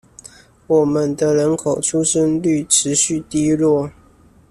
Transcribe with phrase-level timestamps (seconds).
[0.65, 3.91] 我們的人口出生率持續低落